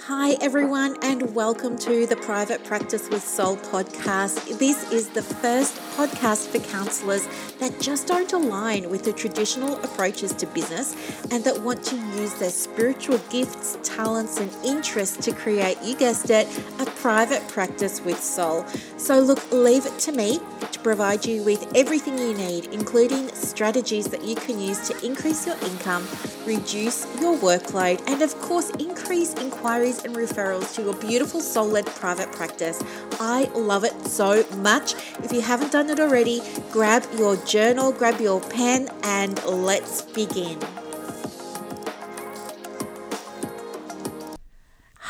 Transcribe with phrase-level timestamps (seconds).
[0.00, 4.58] Hi, everyone, and welcome to the Private Practice with Soul podcast.
[4.58, 7.28] This is the first podcast for counselors
[7.60, 10.96] that just don't align with the traditional approaches to business
[11.30, 16.30] and that want to use their spiritual gifts, talents, and interests to create, you guessed
[16.30, 16.48] it,
[16.80, 18.64] a private practice with soul.
[18.96, 20.40] So, look, leave it to me
[20.72, 25.46] to provide you with everything you need, including strategies that you can use to increase
[25.46, 26.06] your income,
[26.46, 29.34] reduce your workload, and of course, increase
[29.82, 32.82] inquiries and referrals to your beautiful soul led private practice.
[33.20, 34.94] I love it so much.
[35.24, 36.40] If you haven't done it already,
[36.70, 40.58] grab your journal, grab your pen, and let's begin.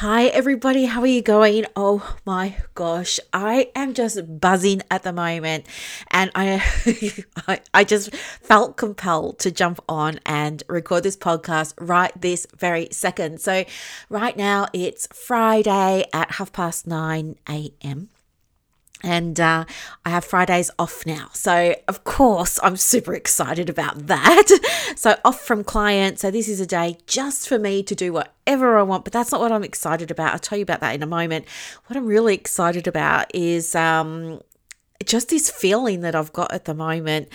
[0.02, 0.86] Hi, everybody.
[0.86, 1.64] How are you going?
[1.76, 5.64] Oh my gosh, I am just buzzing at the moment,
[6.10, 12.48] and I, I, just felt compelled to jump on and record this podcast right this
[12.56, 13.40] very second.
[13.40, 13.64] So,
[14.08, 18.08] right now it's Friday at half past nine a.m
[19.02, 19.64] and uh,
[20.04, 21.28] I have Fridays off now.
[21.32, 24.92] So, of course, I'm super excited about that.
[24.96, 26.22] so, off from clients.
[26.22, 29.32] So, this is a day just for me to do whatever I want, but that's
[29.32, 30.32] not what I'm excited about.
[30.32, 31.46] I'll tell you about that in a moment.
[31.86, 34.40] What I'm really excited about is um,
[35.04, 37.28] just this feeling that I've got at the moment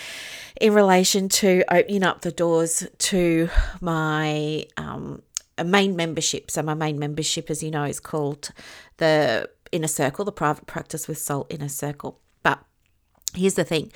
[0.59, 3.49] in relation to opening up the doors to
[3.81, 5.21] my um,
[5.63, 6.51] main membership.
[6.51, 8.51] So, my main membership, as you know, is called
[8.97, 12.19] the inner circle, the private practice with soul inner circle.
[12.43, 12.59] But
[13.33, 13.91] here's the thing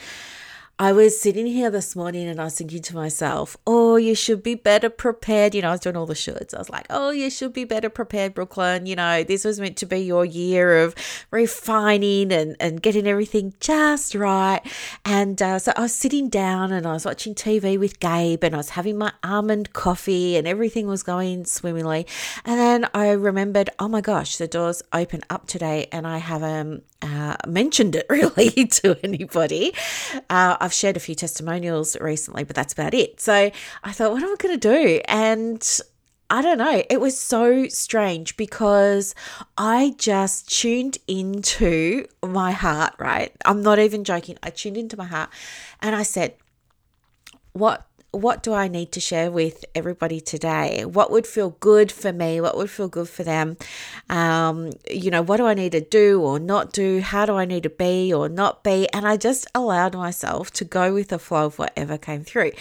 [0.82, 4.42] I was sitting here this morning and I was thinking to myself, oh, you should
[4.42, 5.54] be better prepared.
[5.54, 6.56] You know, I was doing all the shoulds.
[6.56, 8.88] I was like, oh, you should be better prepared, Brooklyn.
[8.88, 10.96] You know, this was meant to be your year of
[11.30, 14.62] refining and, and getting everything just right.
[15.06, 18.56] And uh, so I was sitting down and I was watching TV with Gabe and
[18.56, 22.08] I was having my almond coffee and everything was going swimmingly.
[22.44, 26.86] And then I remembered, oh my gosh, the doors open up today and I haven't
[27.02, 29.74] uh, mentioned it really to anybody.
[30.30, 33.20] Uh, I've shared a few testimonials recently, but that's about it.
[33.20, 33.52] So
[33.84, 35.02] I thought, what am I going to do?
[35.06, 35.80] And
[36.30, 36.82] I don't know.
[36.90, 39.14] It was so strange because
[39.58, 43.34] I just tuned into my heart, right?
[43.44, 44.38] I'm not even joking.
[44.42, 45.30] I tuned into my heart
[45.82, 46.36] and I said,
[47.54, 50.84] what what do I need to share with everybody today?
[50.84, 52.42] What would feel good for me?
[52.42, 53.58] What would feel good for them?
[54.10, 57.00] Um, you know, what do I need to do or not do?
[57.00, 58.88] How do I need to be or not be?
[58.90, 62.52] And I just allowed myself to go with the flow of whatever came through.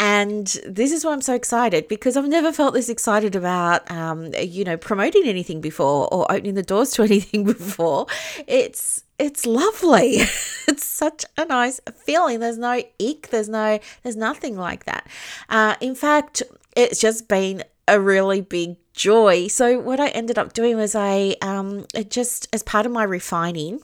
[0.00, 4.32] And this is why I'm so excited because I've never felt this excited about, um,
[4.40, 8.06] you know, promoting anything before or opening the doors to anything before.
[8.46, 10.16] It's it's lovely.
[10.68, 12.40] it's such a nice feeling.
[12.40, 13.28] There's no ick.
[13.30, 13.78] There's no.
[14.02, 15.06] There's nothing like that.
[15.48, 16.42] Uh, in fact,
[16.76, 19.48] it's just been a really big joy.
[19.48, 23.80] So what I ended up doing was I um just as part of my refining.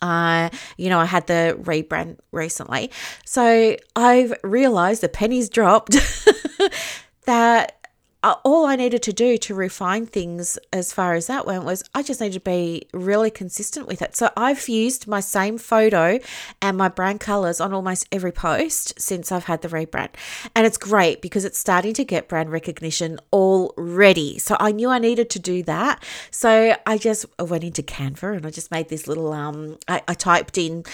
[0.00, 2.90] Uh, you know, I had the rebrand recently.
[3.24, 5.92] So I've realized the pennies dropped
[7.26, 7.81] that
[8.22, 12.02] all I needed to do to refine things as far as that went was I
[12.02, 14.14] just needed to be really consistent with it.
[14.16, 16.20] So I've used my same photo
[16.60, 20.10] and my brand colors on almost every post since I've had the rebrand.
[20.54, 24.38] And it's great because it's starting to get brand recognition already.
[24.38, 26.02] So I knew I needed to do that.
[26.30, 30.14] So I just went into Canva and I just made this little um I, I
[30.14, 30.84] typed in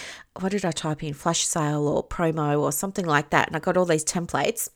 [0.40, 1.14] what did I type in?
[1.14, 3.48] Flash sale or promo or something like that.
[3.48, 4.68] And I got all these templates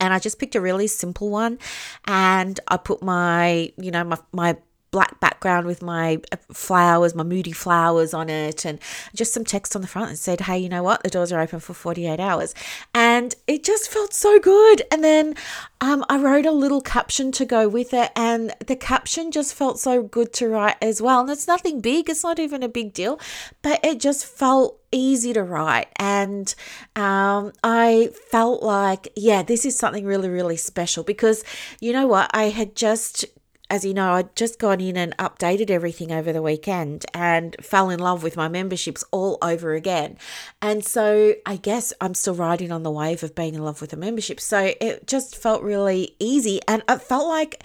[0.00, 1.58] and I just picked a really simple one
[2.06, 4.56] and I put my, you know, my, my
[4.94, 8.78] black background with my uh, flowers, my moody flowers on it, and
[9.12, 11.02] just some text on the front that said, Hey, you know what?
[11.02, 12.54] The doors are open for 48 hours.
[12.94, 14.82] And it just felt so good.
[14.92, 15.34] And then
[15.80, 19.80] um, I wrote a little caption to go with it, and the caption just felt
[19.80, 21.22] so good to write as well.
[21.22, 23.18] And it's nothing big, it's not even a big deal,
[23.62, 25.88] but it just felt easy to write.
[25.96, 26.54] And
[26.94, 31.42] um, I felt like, yeah, this is something really, really special because
[31.80, 32.30] you know what?
[32.32, 33.24] I had just
[33.70, 37.88] as you know, I'd just gone in and updated everything over the weekend and fell
[37.90, 40.18] in love with my memberships all over again.
[40.60, 43.92] And so I guess I'm still riding on the wave of being in love with
[43.92, 44.38] a membership.
[44.40, 46.60] So it just felt really easy.
[46.68, 47.64] And it felt like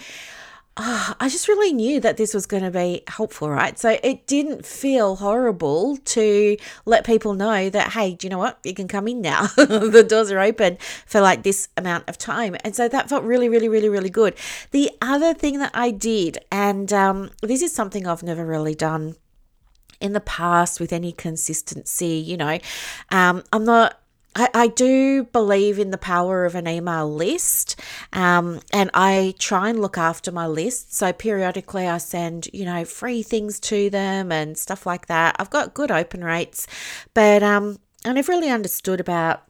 [0.82, 3.78] oh, I just really knew that this was going to be helpful, right?
[3.78, 6.56] So it didn't feel horrible to
[6.86, 8.58] let people know that, hey, do you know what?
[8.64, 9.46] You can come in now.
[9.56, 12.56] the doors are open for like this amount of time.
[12.64, 14.34] And so that felt really, really, really, really good.
[14.70, 19.16] The other thing that I did, and um, this is something I've never really done
[20.00, 22.58] in the past with any consistency, you know,
[23.10, 24.00] um, I'm not
[24.34, 27.80] I, I do believe in the power of an email list.
[28.12, 30.94] Um, and I try and look after my list.
[30.94, 35.36] So periodically I send, you know, free things to them and stuff like that.
[35.38, 36.66] I've got good open rates,
[37.14, 39.44] but um, I never really understood about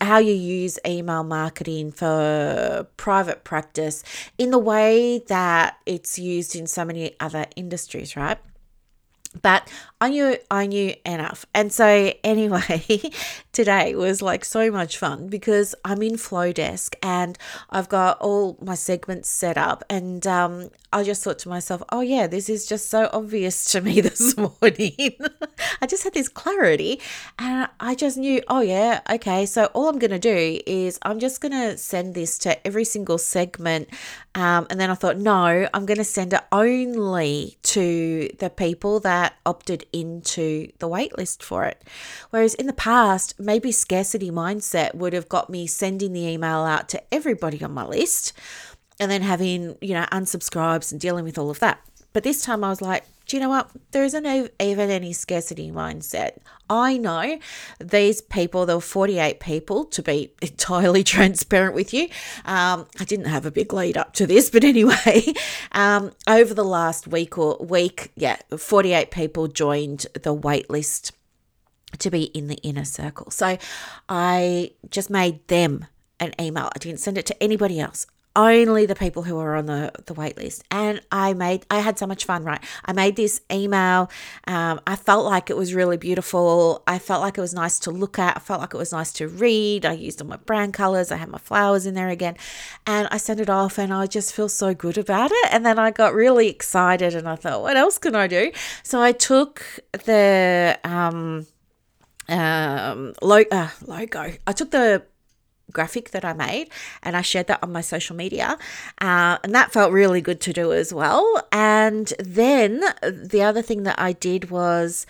[0.00, 4.02] how you use email marketing for private practice
[4.38, 8.38] in the way that it's used in so many other industries, right?
[9.42, 11.46] But I knew I knew enough.
[11.54, 13.00] And so anyway,
[13.52, 17.38] today was like so much fun because I'm in Flodesk and
[17.70, 22.00] I've got all my segments set up and um, I just thought to myself, oh
[22.00, 25.16] yeah, this is just so obvious to me this morning.
[25.80, 27.00] I just had this clarity
[27.38, 31.18] and I just knew, oh yeah, okay, so all I'm going to do is I'm
[31.18, 33.88] just going to send this to every single segment
[34.34, 39.00] um, and then I thought, no, I'm going to send it only to the people
[39.00, 41.82] that opted into the waitlist for it.
[42.30, 46.88] Whereas in the past, maybe scarcity mindset would have got me sending the email out
[46.90, 48.32] to everybody on my list
[49.00, 51.80] and then having, you know, unsubscribes and dealing with all of that.
[52.12, 53.70] But this time I was like, do you know what?
[53.92, 56.38] There isn't even any scarcity mindset.
[56.68, 57.38] I know
[57.78, 62.08] these people, there were 48 people to be entirely transparent with you.
[62.44, 65.32] Um, I didn't have a big lead up to this, but anyway,
[65.72, 71.12] um, over the last week or week, yeah, 48 people joined the waitlist
[71.98, 73.30] to be in the inner circle.
[73.30, 73.58] So
[74.08, 75.86] I just made them
[76.18, 76.70] an email.
[76.74, 78.06] I didn't send it to anybody else
[78.36, 80.62] only the people who are on the, the wait list.
[80.70, 82.62] And I made, I had so much fun, right?
[82.84, 84.10] I made this email.
[84.46, 86.82] Um, I felt like it was really beautiful.
[86.86, 88.36] I felt like it was nice to look at.
[88.36, 89.84] I felt like it was nice to read.
[89.84, 91.10] I used all my brand colors.
[91.10, 92.36] I had my flowers in there again.
[92.86, 95.48] And I sent it off and I just feel so good about it.
[95.52, 98.52] And then I got really excited and I thought, what else can I do?
[98.84, 99.64] So I took
[100.04, 101.46] the, um,
[102.28, 104.32] um, lo- uh, logo.
[104.46, 105.02] I took the
[105.70, 106.70] graphic that I made
[107.02, 108.58] and I shared that on my social media.
[109.00, 111.42] Uh, and that felt really good to do as well.
[111.52, 115.06] And then the other thing that I did was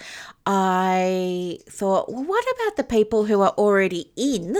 [0.46, 4.56] I thought, well, what about the people who are already in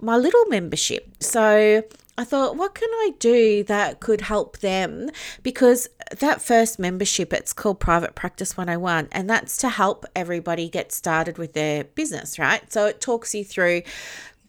[0.00, 1.14] my little membership?
[1.20, 1.82] So
[2.16, 5.10] I thought, what can I do that could help them?
[5.42, 5.88] Because
[6.20, 11.38] that first membership, it's called Private Practice 101, and that's to help everybody get started
[11.38, 12.72] with their business, right?
[12.72, 13.82] So it talks you through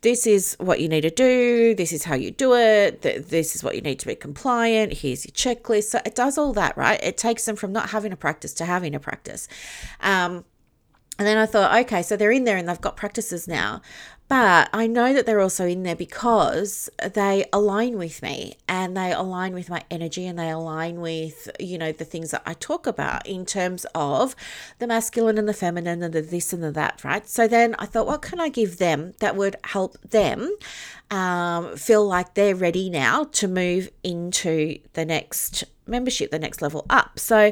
[0.02, 3.64] this is what you need to do, this is how you do it, this is
[3.64, 5.86] what you need to be compliant, here's your checklist.
[5.86, 7.00] So it does all that, right?
[7.04, 9.48] It takes them from not having a practice to having a practice.
[10.02, 10.46] Um,
[11.18, 13.82] and then I thought, okay, so they're in there and they've got practices now.
[14.28, 19.14] But I know that they're also in there because they align with me and they
[19.14, 22.88] align with my energy and they align with, you know, the things that I talk
[22.88, 24.36] about in terms of
[24.80, 27.28] the masculine and the feminine and the this and the that, right?
[27.30, 30.56] So then I thought, what can I give them that would help them
[31.12, 36.86] um, feel like they're ready now to move into the next membership, the next level
[36.90, 37.20] up.
[37.20, 37.52] So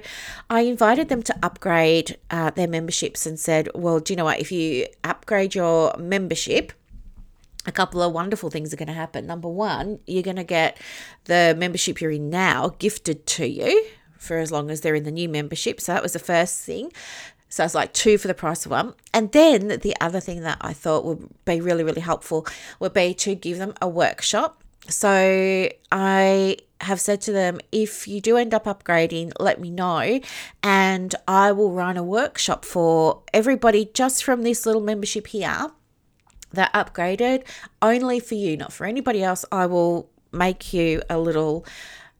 [0.50, 4.40] I invited them to upgrade uh, their memberships and said, well, do you know what?
[4.40, 6.74] If you upgrade your membership,
[7.66, 9.26] a couple of wonderful things are going to happen.
[9.26, 10.78] Number one, you're going to get
[11.26, 13.86] the membership you're in now gifted to you
[14.18, 15.80] for as long as they're in the new membership.
[15.80, 16.92] So that was the first thing.
[17.50, 18.96] So it's like two for the price of one.
[19.14, 22.48] And then the other thing that I thought would be really, really helpful
[22.80, 24.64] would be to give them a workshop.
[24.90, 30.20] So I have said to them, if you do end up upgrading, let me know,
[30.62, 35.72] and I will run a workshop for everybody just from this little membership here
[36.52, 37.44] that upgraded
[37.82, 39.44] only for you, not for anybody else.
[39.52, 41.66] I will make you a little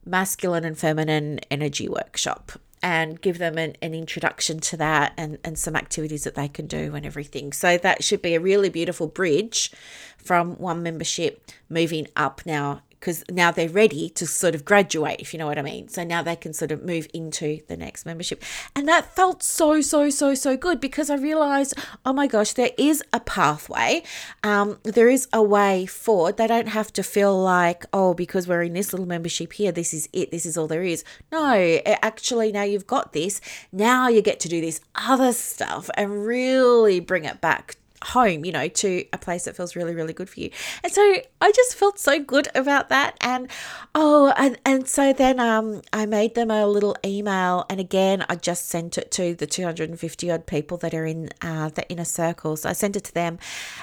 [0.04, 2.52] masculine and feminine energy workshop
[2.82, 6.66] and give them an, an introduction to that and, and some activities that they can
[6.66, 7.50] do and everything.
[7.52, 9.72] So that should be a really beautiful bridge
[10.18, 15.34] from one membership moving up now because now they're ready to sort of graduate, if
[15.34, 15.88] you know what I mean.
[15.88, 18.42] So now they can sort of move into the next membership.
[18.74, 21.74] And that felt so, so, so, so good because I realized,
[22.06, 24.04] oh my gosh, there is a pathway.
[24.42, 26.38] Um, there is a way forward.
[26.38, 29.92] They don't have to feel like, oh, because we're in this little membership here, this
[29.92, 31.04] is it, this is all there is.
[31.30, 33.38] No, actually, now you've got this.
[33.70, 38.52] Now you get to do this other stuff and really bring it back home, you
[38.52, 40.50] know, to a place that feels really, really good for you.
[40.82, 43.16] And so I just felt so good about that.
[43.20, 43.50] And
[43.94, 48.36] oh, and, and so then um I made them a little email and again I
[48.36, 52.64] just sent it to the 250 odd people that are in uh, the inner circles.
[52.64, 53.38] I sent it to them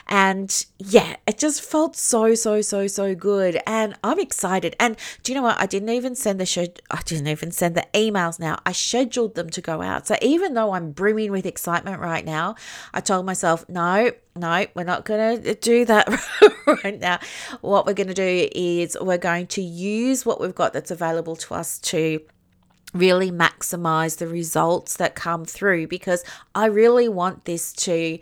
[0.07, 3.59] and yeah, it just felt so, so, so, so good.
[3.65, 4.75] And I'm excited.
[4.79, 5.59] And do you know what?
[5.59, 8.59] I didn't even send the show I didn't even send the emails now.
[8.65, 10.07] I scheduled them to go out.
[10.07, 12.55] So even though I'm brimming with excitement right now,
[12.93, 16.07] I told myself, no, no, we're not going to do that
[16.83, 17.19] right now.
[17.61, 21.35] What we're going to do is we're going to use what we've got that's available
[21.37, 22.21] to us to
[22.93, 28.19] really maximize the results that come through because I really want this to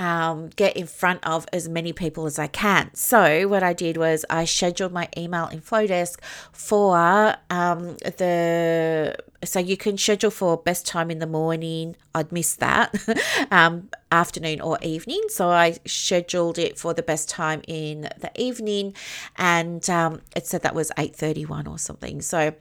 [0.00, 2.90] um, get in front of as many people as I can.
[2.94, 6.18] So, what I did was I scheduled my email in Flodesk
[6.52, 9.14] for um, the.
[9.44, 11.96] So, you can schedule for best time in the morning.
[12.14, 12.94] I'd miss that.
[13.50, 15.22] um, afternoon or evening.
[15.28, 18.94] So, I scheduled it for the best time in the evening
[19.36, 22.22] and um, it said that was 8.31 or something.
[22.22, 22.54] So,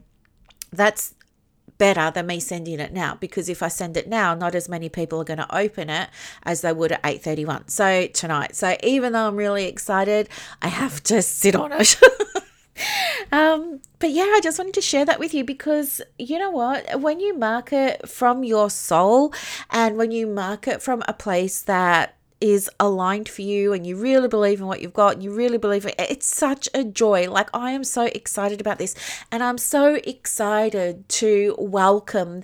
[0.73, 1.15] that's
[1.77, 4.89] better than me sending it now because if I send it now, not as many
[4.89, 6.09] people are going to open it
[6.43, 7.69] as they would at 8:31.
[7.69, 8.55] So tonight.
[8.55, 10.29] So even though I'm really excited,
[10.61, 11.99] I have to sit on it.
[13.31, 17.01] um, but yeah, I just wanted to share that with you because you know what?
[17.01, 19.33] When you market from your soul
[19.69, 24.27] and when you market from a place that is aligned for you and you really
[24.27, 25.95] believe in what you've got, you really believe it.
[25.97, 27.29] It's such a joy.
[27.29, 28.95] Like, I am so excited about this,
[29.31, 32.43] and I'm so excited to welcome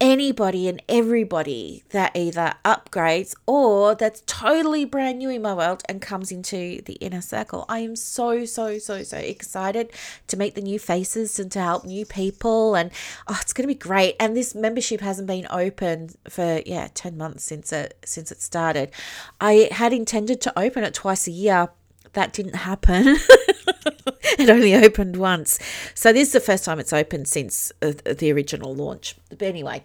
[0.00, 6.02] anybody and everybody that either upgrades or that's totally brand new in my world and
[6.02, 7.64] comes into the inner circle.
[7.68, 9.90] I am so, so, so, so excited
[10.28, 12.74] to meet the new faces and to help new people.
[12.74, 12.90] And
[13.26, 14.16] oh, it's going to be great.
[14.20, 18.90] And this membership hasn't been open for, yeah, 10 months since it, since it started.
[19.40, 21.68] I had intended to open it twice a year.
[22.12, 23.16] That didn't happen.
[24.38, 25.58] it only opened once.
[25.94, 29.16] So this is the first time it's opened since uh, the original launch.
[29.30, 29.84] But anyway,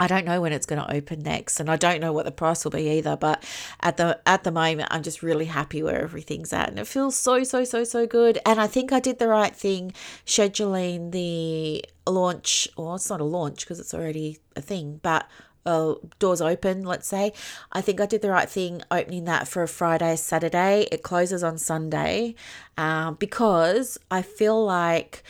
[0.00, 2.32] I don't know when it's going to open next, and I don't know what the
[2.32, 3.16] price will be either.
[3.16, 3.42] But
[3.80, 7.16] at the at the moment, I'm just really happy where everything's at, and it feels
[7.16, 8.38] so so so so good.
[8.46, 9.92] And I think I did the right thing
[10.26, 12.68] scheduling the launch.
[12.76, 15.26] Well, it's not a launch because it's already a thing, but
[15.66, 17.32] uh, doors open, let's say.
[17.72, 20.88] I think I did the right thing opening that for a Friday, Saturday.
[20.90, 22.34] It closes on Sunday
[22.76, 25.22] um, because I feel like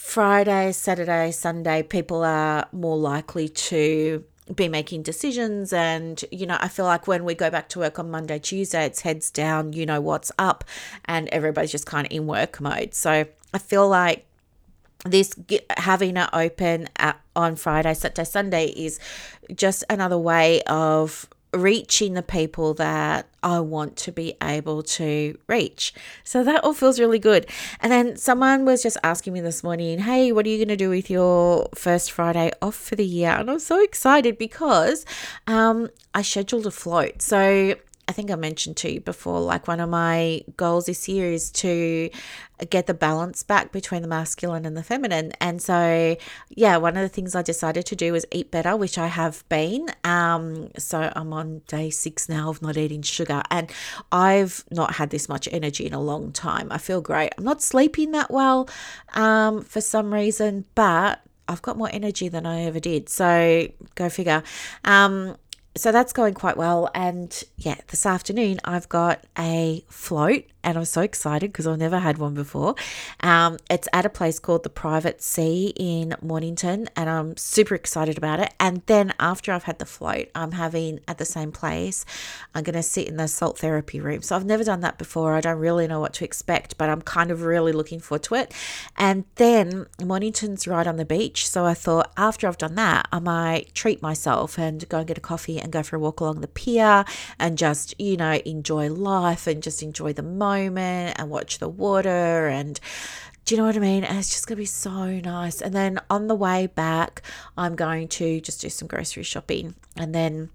[0.00, 5.72] Friday, Saturday, Sunday, people are more likely to be making decisions.
[5.72, 8.86] And, you know, I feel like when we go back to work on Monday, Tuesday,
[8.86, 10.64] it's heads down, you know what's up,
[11.04, 12.92] and everybody's just kind of in work mode.
[12.92, 14.26] So I feel like
[15.04, 15.32] this
[15.76, 18.98] having it open at, on Friday, Saturday, Sunday is
[19.54, 25.92] just another way of reaching the people that I want to be able to reach.
[26.22, 27.46] So that all feels really good.
[27.80, 30.76] And then someone was just asking me this morning, hey, what are you going to
[30.76, 33.30] do with your first Friday off for the year?
[33.30, 35.04] And I'm so excited because
[35.46, 37.22] um, I scheduled a float.
[37.22, 37.74] So
[38.10, 41.48] I think I mentioned to you before, like one of my goals this year is
[41.52, 42.10] to
[42.68, 45.30] get the balance back between the masculine and the feminine.
[45.40, 46.16] And so,
[46.48, 49.48] yeah, one of the things I decided to do was eat better, which I have
[49.48, 49.90] been.
[50.02, 53.70] Um, so I'm on day six now of not eating sugar, and
[54.10, 56.66] I've not had this much energy in a long time.
[56.72, 57.32] I feel great.
[57.38, 58.68] I'm not sleeping that well
[59.14, 63.08] um, for some reason, but I've got more energy than I ever did.
[63.08, 64.42] So go figure.
[64.84, 65.36] Um,
[65.76, 66.90] so that's going quite well.
[66.94, 71.98] And yeah, this afternoon I've got a float and I'm so excited because I've never
[71.98, 72.74] had one before.
[73.20, 78.18] Um, it's at a place called the Private Sea in Mornington, and I'm super excited
[78.18, 78.52] about it.
[78.60, 82.04] And then after I've had the float, I'm having at the same place,
[82.54, 84.22] I'm going to sit in the salt therapy room.
[84.22, 85.34] So I've never done that before.
[85.34, 88.34] I don't really know what to expect, but I'm kind of really looking forward to
[88.34, 88.52] it.
[88.96, 91.48] And then Mornington's right on the beach.
[91.48, 95.18] So I thought after I've done that, I might treat myself and go and get
[95.18, 97.04] a coffee and go for a walk along the pier
[97.38, 102.48] and just, you know, enjoy life and just enjoy the moment and watch the water
[102.48, 102.80] and
[103.44, 104.04] do you know what I mean?
[104.04, 105.60] And it's just going to be so nice.
[105.60, 107.22] And then on the way back,
[107.56, 109.74] I'm going to just do some grocery shopping.
[109.96, 110.50] And then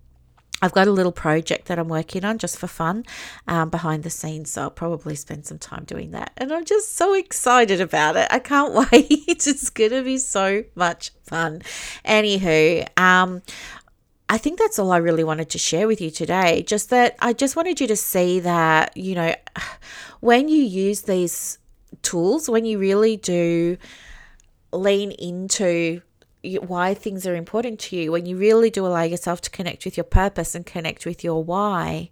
[0.61, 3.03] I've got a little project that I'm working on just for fun
[3.47, 4.51] um, behind the scenes.
[4.51, 6.31] So I'll probably spend some time doing that.
[6.37, 8.27] And I'm just so excited about it.
[8.31, 9.11] I can't wait.
[9.27, 11.61] it's going to be so much fun.
[12.05, 13.41] Anywho, um,
[14.27, 16.63] I think that's all I really wanted to share with you today.
[16.63, 19.35] Just that I just wanted you to see that, you know,
[20.19, 21.59] when you use these
[22.01, 23.77] tools, when you really do
[24.71, 26.01] lean into
[26.61, 29.97] why things are important to you, when you really do allow yourself to connect with
[29.97, 32.09] your purpose and connect with your why,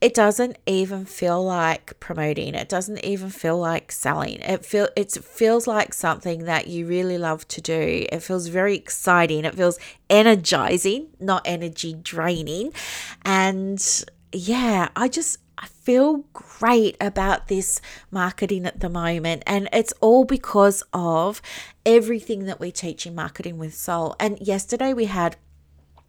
[0.00, 2.54] it doesn't even feel like promoting.
[2.54, 4.40] It doesn't even feel like selling.
[4.40, 8.06] It feel it feels like something that you really love to do.
[8.12, 9.44] It feels very exciting.
[9.44, 9.78] It feels
[10.10, 12.72] energizing not energy draining.
[13.24, 19.94] And yeah i just I feel great about this marketing at the moment, and it's
[20.02, 21.40] all because of
[21.86, 24.14] everything that we teach in marketing with soul.
[24.20, 25.36] And yesterday we had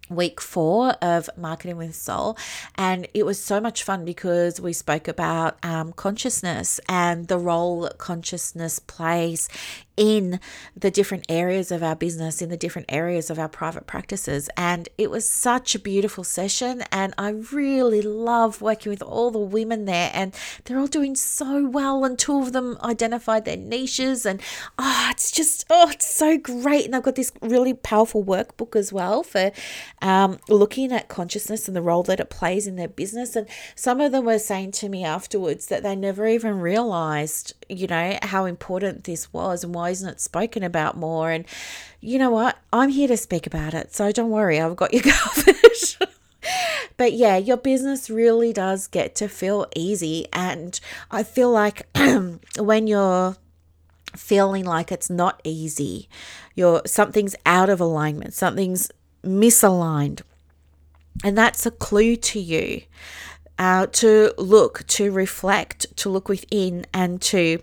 [0.10, 2.38] week four of Marketing with Soul.
[2.76, 7.90] And it was so much fun because we spoke about um, consciousness and the role
[7.98, 9.50] consciousness plays
[9.98, 10.40] in
[10.76, 14.48] the different areas of our business, in the different areas of our private practices.
[14.56, 16.84] And it was such a beautiful session.
[16.92, 20.12] And I really love working with all the women there.
[20.14, 22.06] And they're all doing so well.
[22.06, 24.26] And two of them identified their niches.
[24.26, 24.40] And
[24.78, 26.86] oh, it's just, oh, it's so great.
[26.86, 29.52] And I've got this really powerful workbook as well for
[30.02, 33.36] um, looking at consciousness and the role that it plays in their business.
[33.36, 37.88] And some of them were saying to me afterwards that they never even realized, you
[37.88, 41.32] know, how important this was and why isn't it spoken about more?
[41.32, 41.46] And
[42.00, 42.58] you know what?
[42.72, 43.94] I'm here to speak about it.
[43.94, 45.56] So don't worry, I've got you covered.
[46.98, 50.28] but yeah, your business really does get to feel easy.
[50.34, 50.80] And
[51.12, 51.88] I feel like
[52.60, 53.36] when you're
[54.16, 56.10] feeling like it's not easy,
[56.56, 58.92] you're something's out of alignment, something's
[59.24, 60.22] misaligned.
[61.24, 62.84] And that's a clue to you
[63.60, 67.62] uh, to look, to reflect, to look within, and to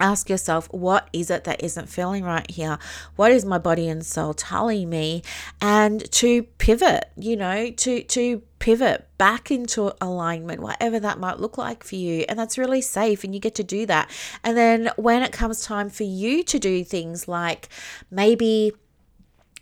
[0.00, 2.78] ask yourself what is it that isn't feeling right here?
[3.16, 5.22] What is my body and soul telling me?
[5.60, 11.58] And to pivot you know to to pivot back into alignment whatever that might look
[11.58, 12.24] like for you.
[12.28, 14.10] And that's really safe and you get to do that.
[14.42, 17.68] And then when it comes time for you to do things like
[18.10, 18.72] maybe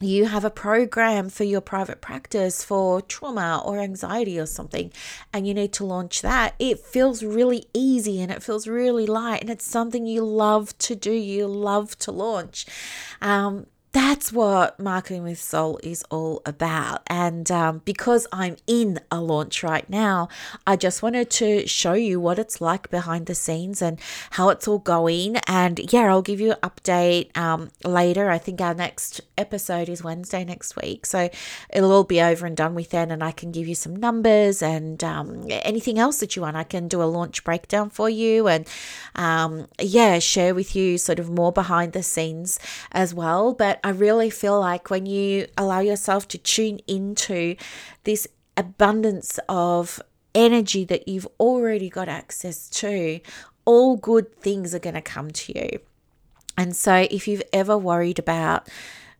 [0.02, 4.92] you have a program for your private practice for trauma or anxiety or something,
[5.32, 9.40] and you need to launch that, it feels really easy and it feels really light,
[9.40, 12.66] and it's something you love to do, you love to launch.
[13.20, 17.02] Um, that's what Marketing with Soul is all about.
[17.08, 20.28] And um, because I'm in a launch right now,
[20.66, 24.66] I just wanted to show you what it's like behind the scenes and how it's
[24.66, 25.36] all going.
[25.46, 28.30] And yeah, I'll give you an update um, later.
[28.30, 31.04] I think our next episode is Wednesday next week.
[31.04, 31.28] So
[31.68, 33.10] it'll all be over and done with then.
[33.10, 36.56] And I can give you some numbers and um, anything else that you want.
[36.56, 38.66] I can do a launch breakdown for you and
[39.16, 42.58] um, yeah, share with you sort of more behind the scenes
[42.90, 43.52] as well.
[43.52, 47.56] But I really feel like when you allow yourself to tune into
[48.04, 50.00] this abundance of
[50.34, 53.20] energy that you've already got access to,
[53.64, 55.78] all good things are going to come to you.
[56.56, 58.68] And so, if you've ever worried about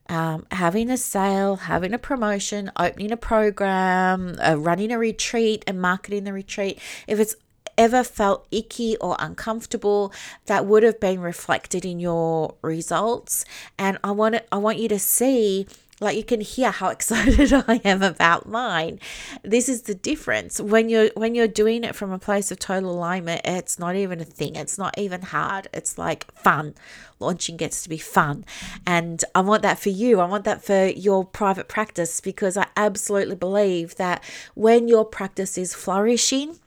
[0.09, 5.81] um, having a sale, having a promotion, opening a program, uh, running a retreat, and
[5.81, 7.35] marketing the retreat, if it's
[7.77, 10.13] ever felt icky or uncomfortable,
[10.47, 13.45] that would have been reflected in your results.
[13.79, 15.67] And I want it, I want you to see
[16.03, 18.99] like you can hear how excited I am about mine.
[19.43, 20.61] This is the difference.
[20.61, 24.21] When you're when you're doing it from a place of total alignment, it's not even
[24.21, 24.57] a thing.
[24.57, 25.69] It's not even hard.
[25.73, 26.75] It's like fun.
[27.21, 28.45] Launching gets to be fun.
[28.85, 30.19] And I want that for you.
[30.21, 35.57] I want that for your private practice because I absolutely believe that when your practice
[35.57, 36.59] is flourishing,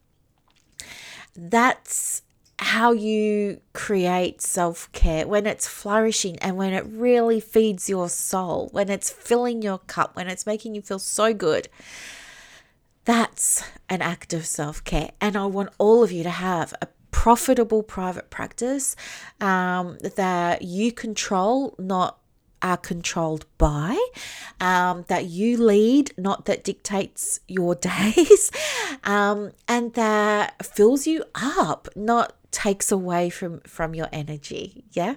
[1.35, 2.21] that's
[2.59, 8.69] how you create self care when it's flourishing and when it really feeds your soul,
[8.71, 11.67] when it's filling your cup, when it's making you feel so good.
[13.03, 15.11] That's an act of self care.
[15.21, 18.95] And I want all of you to have a profitable private practice
[19.41, 22.19] um, that you control, not
[22.65, 23.95] are controlled by,
[24.59, 28.51] um, that you lead, not that dictates your days,
[29.03, 35.15] um, and that fills you up, not takes away from from your energy yeah?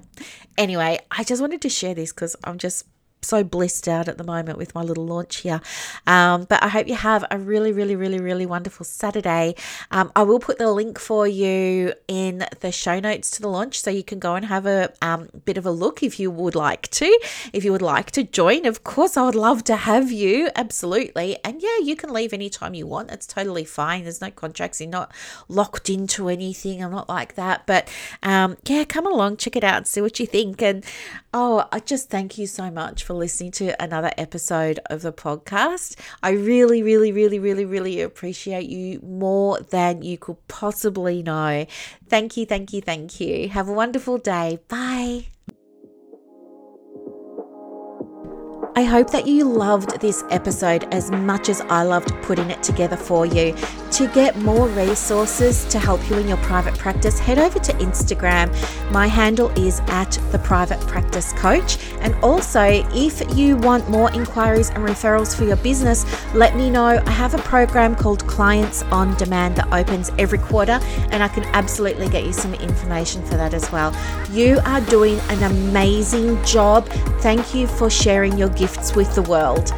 [0.56, 2.84] Anyway i just wanted to share this because i'm just
[3.22, 5.61] so blissed out at the moment with my little launch here.
[6.07, 9.54] Um, but I hope you have a really, really, really, really wonderful Saturday.
[9.90, 13.81] Um, I will put the link for you in the show notes to the launch
[13.81, 16.54] so you can go and have a um, bit of a look if you would
[16.54, 17.07] like to.
[17.52, 20.50] If you would like to join, of course, I would love to have you.
[20.54, 21.38] Absolutely.
[21.44, 23.09] And yeah, you can leave anytime you want.
[23.09, 24.04] That's totally fine.
[24.04, 24.81] There's no contracts.
[24.81, 25.12] You're not
[25.48, 26.83] locked into anything.
[26.83, 27.66] I'm not like that.
[27.66, 27.88] But
[28.22, 30.62] um, yeah, come along, check it out, see what you think.
[30.62, 30.85] And
[31.33, 35.96] oh, I just thank you so much for listening to another episode of the podcast.
[36.22, 41.64] I really, really, really, really, really appreciate you more than you could possibly know.
[42.10, 43.48] Thank you, thank you, thank you.
[43.48, 44.58] Have a wonderful day.
[44.68, 45.28] Bye.
[48.78, 52.96] I hope that you loved this episode as much as I loved putting it together
[52.96, 53.56] for you.
[53.92, 58.52] To get more resources to help you in your private practice, head over to Instagram.
[58.92, 61.78] My handle is at the private practice coach.
[62.02, 62.62] And also,
[62.94, 67.02] if you want more inquiries and referrals for your business, let me know.
[67.04, 70.78] I have a program called Clients on Demand that opens every quarter,
[71.10, 73.92] and I can absolutely get you some information for that as well.
[74.30, 76.88] You are doing an amazing job.
[77.20, 79.72] Thank you for sharing your gifts with the world.